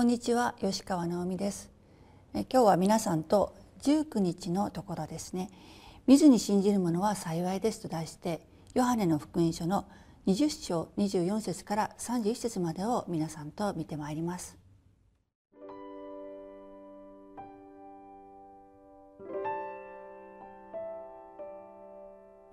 [0.00, 1.70] こんにちは吉川直美です。
[2.32, 5.50] え今日は皆さんと19日のところですね。
[6.06, 8.40] 見ずに信じる者は幸いですと題して
[8.72, 9.84] ヨハネの福音書の
[10.26, 14.56] 20章24節から31節までを皆さんと見てまいります。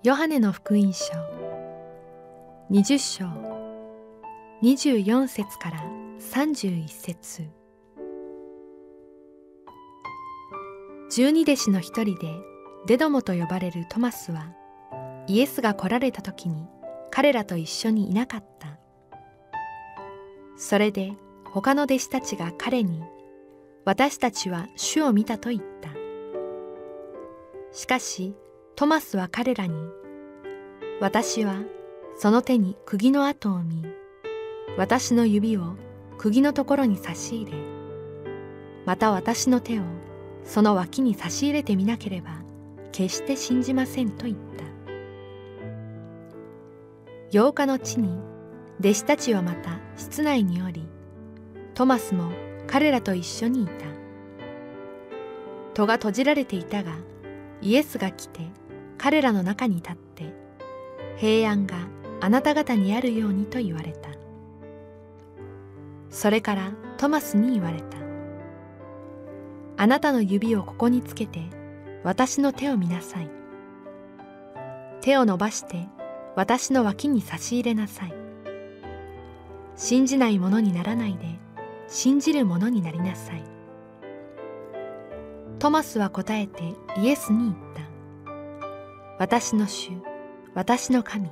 [0.02, 1.14] ヨハネの福音書
[2.70, 3.24] 20章
[4.62, 7.48] 24節から31節。
[11.10, 12.28] 十二弟子の一人で
[12.86, 14.52] デドモと呼ばれるトマスは
[15.28, 16.66] イエスが来られた時に
[17.12, 18.80] 彼らと一緒にいなかった。
[20.56, 21.12] それで
[21.52, 23.00] 他の弟子たちが彼に
[23.84, 25.90] 私たちは主を見たと言った。
[27.70, 28.34] しかし
[28.74, 29.76] トマスは彼らに
[31.00, 31.60] 私は
[32.16, 33.84] その手に釘の跡を見
[34.76, 35.76] 私の指を
[36.18, 37.58] 釘のところに差し入れ。
[38.84, 39.82] また私の手を
[40.44, 42.42] その脇に差し入れてみなければ
[42.90, 44.64] 決して信じませんと言った。
[47.30, 48.18] 8日の地に
[48.80, 50.88] 弟子たちはまた室内におり
[51.74, 52.32] トマスも
[52.66, 53.72] 彼らと一緒にいた。
[55.74, 56.96] 戸が閉じられていたが
[57.62, 58.40] イエスが来て
[58.96, 60.34] 彼らの中に立って
[61.16, 61.76] 平安が
[62.20, 64.17] あなた方にあるようにと言われた。
[66.10, 67.98] それからトマスに言われた。
[69.76, 71.40] あなたの指をここにつけて
[72.02, 73.30] 私の手を見なさい。
[75.00, 75.86] 手を伸ばして
[76.34, 78.14] 私の脇に差し入れなさい。
[79.76, 81.38] 信じないものにならないで
[81.86, 83.44] 信じるものになりなさい。
[85.60, 87.82] トマスは答えてイエスに言った。
[89.18, 89.90] 私の主
[90.54, 91.30] 私の神。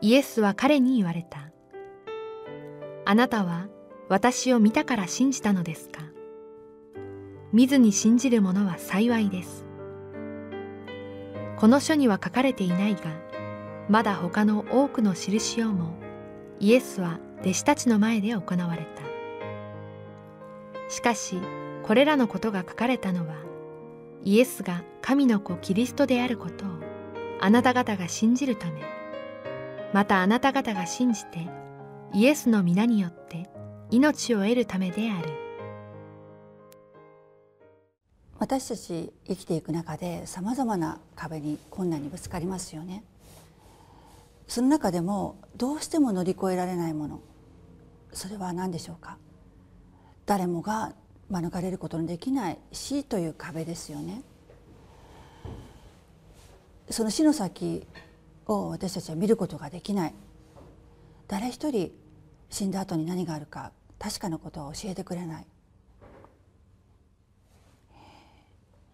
[0.00, 1.51] イエスは彼に言われた。
[3.04, 3.66] あなたは
[4.08, 6.02] 私を見たから信じたのですか？
[7.52, 9.66] 見ずに信じる者は幸いです。
[11.56, 13.00] この書には書かれていないが
[13.88, 15.94] まだ他の多くの印をも
[16.60, 19.02] イエスは弟子たちの前で行われた。
[20.88, 21.38] しかし
[21.82, 23.34] これらのことが書かれたのは
[24.22, 26.68] イエスが神の子キリストであることを
[27.40, 28.80] あなた方が信じるため。
[29.92, 31.48] またあなた方が信じて
[32.14, 33.48] イエスの皆によって
[33.90, 35.30] 命を得るためである。
[38.38, 43.02] 私たち生きていく中でさまざまな壁に困難にぶつかりますよね。
[44.46, 47.20] その中でもどうしても乗り越えられないもの
[48.12, 49.16] それは何でしょうか？
[50.26, 50.92] 誰もが
[51.30, 54.20] 免れることのできない死という壁ですよね。
[56.90, 57.86] その死の先
[58.44, 60.14] を私たちは見ることができない。
[61.26, 61.90] 誰一人
[62.52, 65.46] 死んだ後に何があるか確かなことは教えてくれない。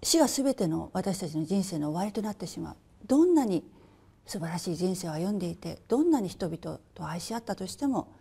[0.00, 2.76] 死が全ての私たちの人生の終わりとなってしまう。
[3.06, 3.64] どんなに
[4.26, 8.12] 素晴らしい人生を歩んでいてどんなに人々と愛し合ったとしても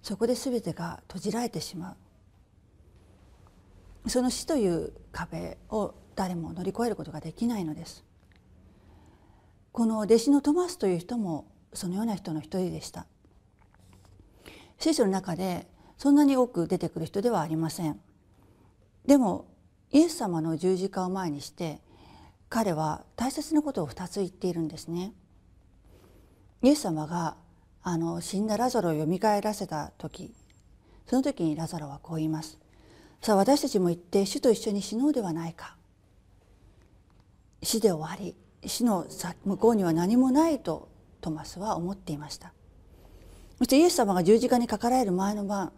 [0.00, 1.96] そこで全てが閉じられてしま
[4.04, 4.10] う。
[4.10, 8.04] その死という壁を誰も乗り越えることができないのです。
[9.72, 13.06] この弟子のトマスという人もそのような人の一人でした。
[14.78, 15.66] 聖書の中で
[15.98, 18.00] そんなに多く出てくる人ではありません。
[19.06, 19.46] でも
[19.92, 21.80] イエス様の十字架を前にして
[22.48, 25.12] 彼は大切なことを2つ言っているんですね。
[26.62, 27.36] イエス様が
[27.82, 30.34] あの死んだラザロをよみがえらせた時
[31.06, 32.58] その時にラザロはこう言います。
[33.20, 35.76] さあ私たちも行って主と一緒に死のうではないか。
[37.62, 38.34] 死で終わり
[38.68, 39.06] 死の
[39.44, 40.88] 向こうには何もないと
[41.20, 42.52] トマスは思っていました。
[43.58, 45.72] そしてイエス様が十字架にかかられる前の晩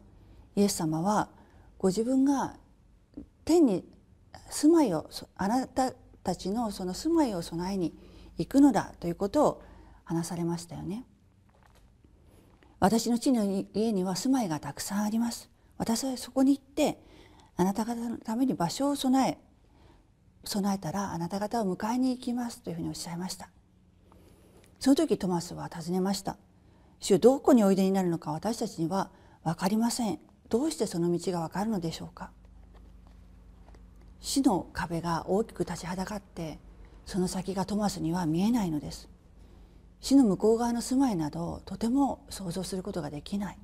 [0.54, 1.28] イエス様は
[1.78, 2.56] ご自分が
[3.44, 3.84] 天に
[4.50, 5.92] 住まいをあなた
[6.22, 7.94] たちのその住まいを備えに
[8.38, 9.62] 行くのだということを
[10.04, 11.04] 話されましたよね。
[12.78, 13.44] 私の地の
[13.74, 15.50] 家には住まいがたくさんあります。
[15.78, 16.98] 私はそこに行って
[17.56, 19.38] あなた方のために場所を備え
[20.44, 23.50] 備えたらあなた方を迎えに行きますというふうにおっしゃいました。
[24.78, 26.36] その時トマスは尋ねました
[27.06, 29.12] 「主どこにおいでになるのか私たちには
[29.44, 30.18] 分かりません。
[30.48, 32.32] どうしてその道が分かるのでしょうか」
[34.18, 36.58] 死の壁が大きく立ちはだかって
[37.04, 39.08] その先がトマスには見えないのです。
[40.00, 43.58] 死の向こう側の住まいなどとても想像することができない。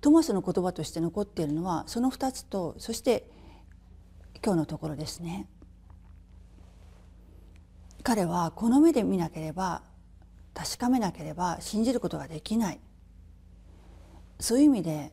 [0.00, 3.30] トマスの言葉として残っているのはその2つとそして
[4.42, 5.46] 今日のところですね。
[8.02, 9.82] 彼はこの目で見なければ
[10.56, 12.80] 確かめなければ信じることができない
[14.40, 15.12] そういう意味で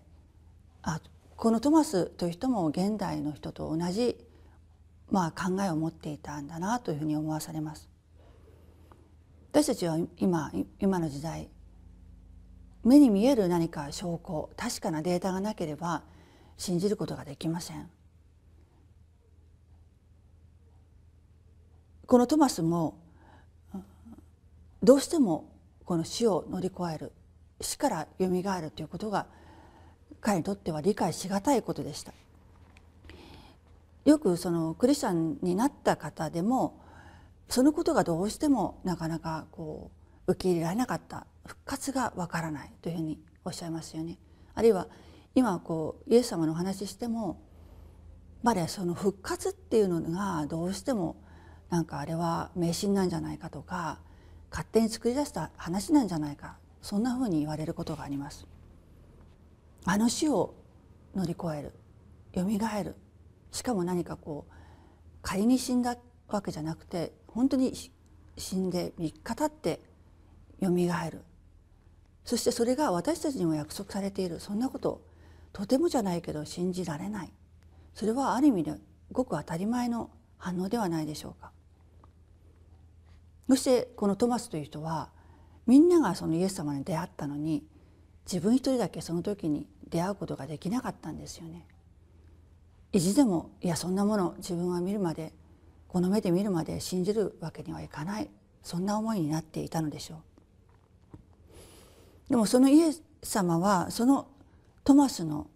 [0.82, 1.02] あ
[1.36, 4.16] このトマスという人も現代の人と同じ、
[5.12, 7.90] まあ、考えを持っていたんだなというふうに思わされます。
[9.52, 11.50] 私たちは今今の時代
[12.84, 16.04] 目に見える何か証拠確かなデータがなければ
[16.58, 17.90] 信じることができません。
[22.06, 23.03] このトマスも
[24.84, 25.50] どうしても
[25.86, 27.14] この死を乗り越える
[27.62, 29.28] 死からよみがえるということが
[30.20, 32.14] 彼にとっては理解しがたいことでした。
[34.04, 36.82] よくそのクリスチャンになった方でも
[37.48, 39.92] そのことがどうしてもなかなかこ
[40.28, 44.18] う受け入れられなかった復活がわからないというふうにおっしゃいますよね。
[44.54, 44.88] あるいは
[45.36, 47.42] 今こうイエス様のお話ししても
[48.42, 51.16] まだその復活っていうのがどうしても
[51.70, 54.00] なんかあれは迷信なんじゃないかとか
[54.54, 56.58] 勝手に作り出した話なんじゃないか。
[56.84, 58.46] そんなふうに言われることがあります。
[59.84, 60.54] あの死を
[61.16, 61.74] 乗り越える。
[62.34, 62.96] よみがえる。
[63.52, 64.54] しかも何かこう
[65.24, 65.98] 仮に死んだ
[66.28, 67.74] わけじゃなくて本当に
[68.38, 69.82] 死んで3日経って
[70.60, 71.24] よみがえる。
[72.24, 74.40] そしてそれが私たちにも約束されている。
[74.40, 75.02] そんなこと
[75.52, 77.34] とてもじゃないけど信じられない。
[77.96, 78.76] それはある意味で
[79.12, 81.52] ごく当たり前の反応ではないでしょうか。
[83.50, 85.10] そしてこのトマスという人は
[85.68, 87.64] みんながそのイエス様に出会ったのに
[88.26, 91.66] 自分一人だけその時に出会うことができなかったんですよね。
[92.92, 95.34] 意地でもいやそんなもの自分は見るまで
[95.88, 98.30] この目で見るまで信じるわけにはいかない
[98.62, 100.20] そんな思いになっていたのでしょう。
[102.30, 104.28] でもそのイエス様はその
[104.84, 105.48] トマスの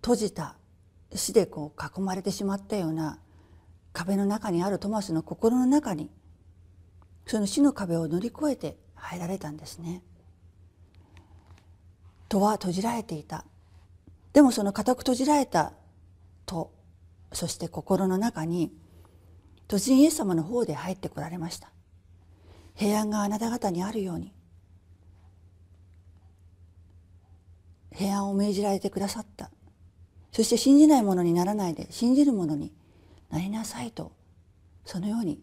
[0.00, 0.56] 閉じた
[1.14, 3.18] 死でこう囲まれてしまったような
[3.92, 6.10] 壁の中にあるトマスの心の中に
[7.26, 10.02] その死の壁を乗り越えて入られたんですね。
[12.28, 13.44] 戸は閉じられていた。
[14.32, 15.72] でもその固く閉じられた
[16.46, 16.72] 戸
[17.32, 18.72] そして心の中に
[19.68, 21.70] 突然イエス様の方で入ってこられました。
[22.74, 24.32] 平安があなた方にあるように。
[27.92, 29.50] 平安を命じられてくださった。
[30.34, 32.72] そして信じないものにならないで信じるものに
[33.30, 34.10] なりなさいと
[34.84, 35.40] そのように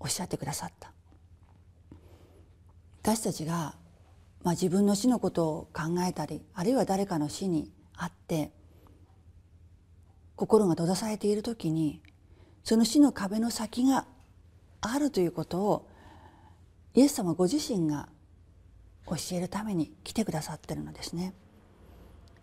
[0.00, 0.92] おっしゃってくださった
[3.02, 3.74] 私たちが
[4.44, 8.50] まあ、自分の死のことを考えたりあるいは誰かの死にあって
[10.36, 12.00] 心が閉ざされている時に
[12.62, 14.06] その死の壁の先が
[14.80, 15.88] あるということを
[16.94, 18.08] イエス様ご自身が
[19.06, 21.32] 教えるために来てくださってるのですね。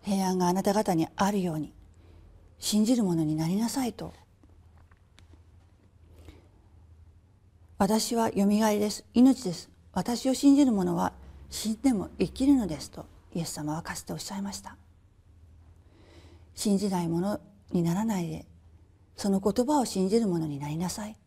[0.02, 1.74] 平安があなた方にあるように
[2.60, 4.14] 信じるものになりなさいと
[7.78, 9.04] 私はよみがえりです。
[9.14, 9.70] 命です。
[9.92, 11.12] 私を信じる者は
[11.50, 14.78] 死んでも生きるのですとイエス様はかつておっしゃいました。
[16.54, 17.42] 信じないもの
[17.74, 18.46] にならないで
[19.18, 21.18] その言葉を信じるものになりなさい。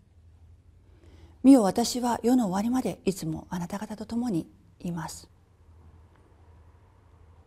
[1.43, 4.47] 見よ私は世の終わりまでいつもあなた方と共に
[4.81, 5.29] います。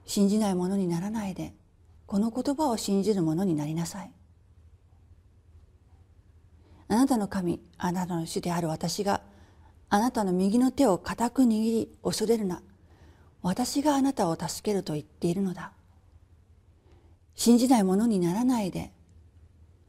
[0.06, 1.56] 信じないものにならないで
[2.06, 4.12] この言葉を信じるものになりなさい。
[6.92, 9.22] あなたの神あなたの主である私が
[9.90, 12.62] あなたの右の手を固く握り恐れるな。
[13.42, 15.72] 私があなたを助けると言っているのだ。
[17.34, 18.92] 信じないものにならないで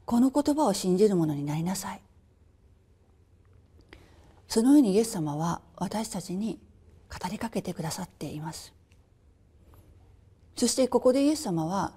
[0.05, 1.99] この言葉を信じるものになりなさい。
[4.47, 6.57] そのようにイエス様は私たちに
[7.09, 8.73] 語りかけてくださっています。
[10.55, 11.91] そしてここでイエス様は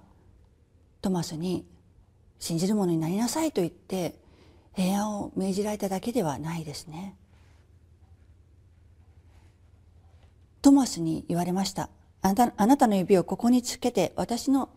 [1.00, 1.64] トマスに
[2.40, 4.25] 信じるものになりなさいと言って
[4.76, 7.16] 平安を命じられただけではないですね。
[10.60, 11.88] トマスに言われました。
[12.20, 14.68] あなたあなたの指をここにつけて私の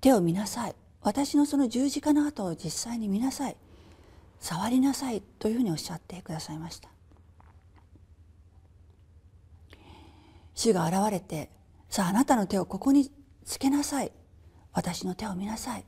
[0.00, 0.76] 手を見なさい。
[1.02, 3.56] 私のその十字架の跡を実際に見なさい。
[4.38, 6.88] 触りなさいというふうにおっしゃってくださいました。
[10.54, 11.50] 主が現れて
[11.90, 13.10] さああなたの手をここに
[13.44, 14.12] つけなさい。
[14.72, 15.84] 私の手を見なさい。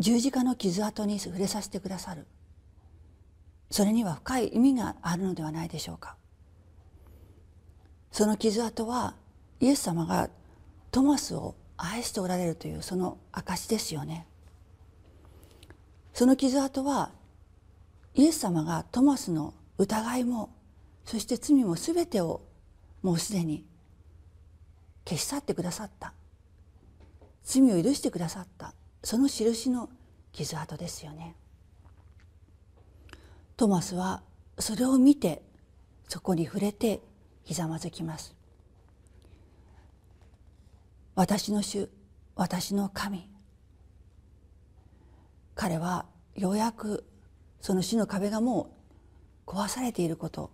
[0.00, 2.26] 十字架の傷跡に触れさせてくださる。
[3.70, 6.16] それには深い意味があるのではないでしょうか。
[8.10, 9.14] その傷跡は
[9.60, 10.30] イエス様が
[10.90, 14.26] トマスを愛しておられるというその証ですよね。
[16.14, 17.12] その傷跡は
[18.14, 20.48] イエス様がトマスの疑いも
[21.04, 22.40] そして罪も全てを
[23.02, 23.66] もうすでに
[25.06, 26.14] 消し去ってくださった。
[27.44, 28.74] 罪を許してくださった。
[29.02, 29.88] その印の
[30.32, 31.34] 傷跡ですよね。
[33.56, 34.22] トマスは
[34.58, 35.42] それを見て
[36.08, 37.00] そこに触れて
[37.44, 38.34] ひざまずきます。
[41.14, 41.88] 私の主
[42.36, 43.28] 私の神。
[45.54, 47.04] 彼はようやく
[47.60, 48.74] その死の壁がも
[49.46, 50.50] う壊されていること。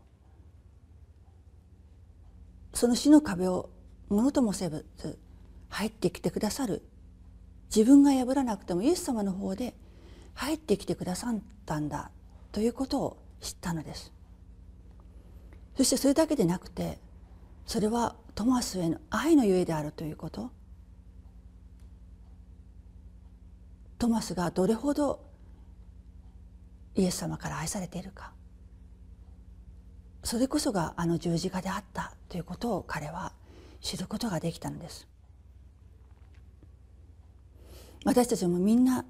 [2.74, 3.70] その死の壁を
[4.08, 4.84] ものともせず
[5.68, 6.82] 入ってきてくださる
[7.74, 9.74] 自分が破らなくてもイエス様の方で
[10.34, 12.10] 入ってきてくださったんだ
[12.52, 14.12] ということを知ったのです。
[15.76, 16.98] そしてそれだけでなくて
[17.66, 20.50] それはトマスへの愛のゆえであるということ。
[23.98, 25.24] トマスがどれほど
[26.94, 28.32] イエス様から愛されているか。
[30.22, 33.32] それこそがあの十字架であったということを彼は
[33.80, 35.06] 知ることができたのです。
[38.06, 39.04] 私たちもみんな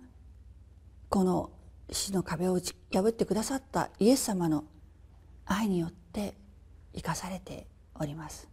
[1.11, 1.51] この
[1.93, 4.65] 死の壁を破ってくださったイエス様の
[5.45, 6.33] 愛によって
[6.95, 8.49] 生かされております。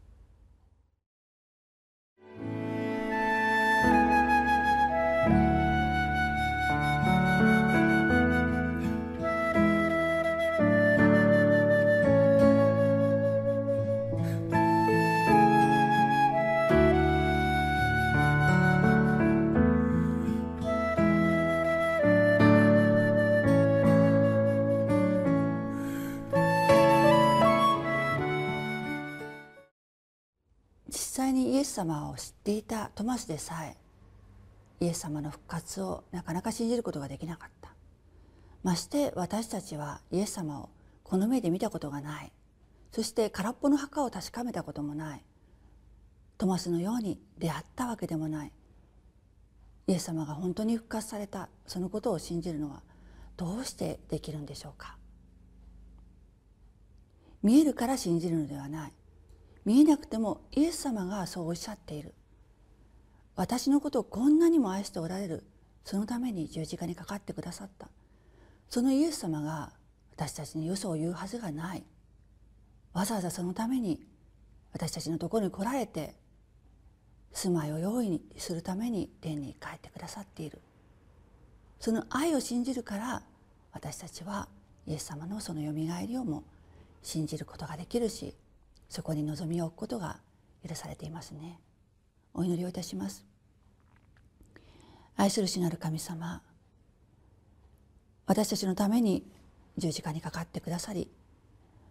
[31.63, 33.77] エス様を知っていたトマスでさえ
[34.81, 37.69] イエス様の復活をなかなか信じることができなかった。
[38.63, 40.69] まして私たちはイエス様を
[41.05, 42.33] この目で見たことがない。
[42.91, 45.23] そして空っぽの墓を確かめたこともない。
[46.37, 48.51] トマスのように出会ったわけでもない。
[49.87, 51.47] イエス様が本当に復活された。
[51.65, 52.81] そのことを信じるのは
[53.37, 54.97] どうしてできるんでしょうか。
[57.41, 58.93] 見えるから信じるのではない。
[59.65, 62.13] 見えなくてもイエス様がそうおっしゃっている。
[63.35, 65.43] 私のことをこんなにも愛しておられる。
[65.85, 67.89] そのために十字架にかかってくださった。
[68.69, 69.73] そのイエス様が
[70.15, 71.83] 私たちに嘘を言うはずがない。
[72.93, 74.05] わざわざそのために
[74.71, 76.15] 私たちのところに来られて
[77.31, 80.61] 住まいを用意するために天に帰ってくださっている。
[81.79, 83.23] その愛を信じるから
[83.71, 84.47] 私たちは
[84.85, 86.43] イエス様のそのよみがえりをも
[87.01, 88.35] 信じることができるし
[88.93, 90.19] そこに望みを置くことが
[90.63, 91.59] 許されていますね。
[92.35, 93.25] お祈りをいたします。
[95.15, 96.43] 愛する主なる神様
[98.27, 99.25] 私たちのために
[99.77, 101.09] 十字架にかかってくださり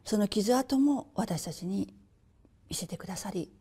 [0.04, 1.92] その傷跡も私たちに
[2.68, 3.52] 見せてくださり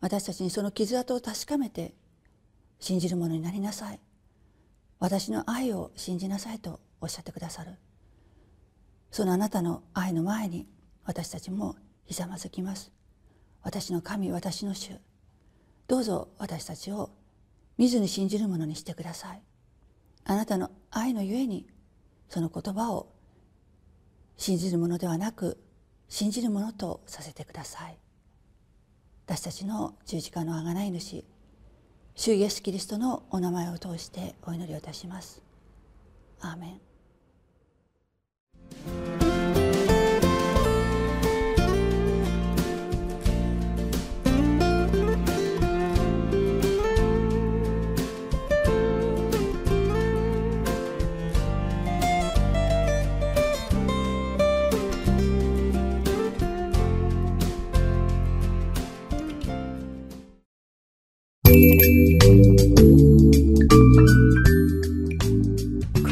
[0.00, 1.94] 私たちにその傷跡を確かめて
[2.80, 4.00] 信じるものになりなさい。
[4.98, 7.76] 私の愛を信じなさいとおっしゃってくださる。
[9.12, 10.66] そのあなたの愛の前に
[11.04, 11.76] 私たちも
[12.08, 12.90] ひざまずきます。
[13.62, 14.92] 私の神私の主。
[15.86, 17.10] どうぞ私たちを
[17.76, 19.42] 見ずに信じるものにしてください。
[20.24, 21.68] あなたの愛のゆえに
[22.30, 23.12] その言葉を
[24.38, 25.58] 信じるものではなく
[26.08, 27.98] 信じるものとさせてください。
[29.26, 31.26] 私たちの十字架の贖い主
[32.14, 35.42] 主イエス・キリストのお名前を通してお祈りをいたします。
[36.40, 36.80] アーメ
[38.94, 38.97] ン。